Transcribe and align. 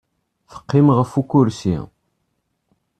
Teqqim 0.51 0.87
ɣef 0.97 1.11
ukersi. 1.21 1.77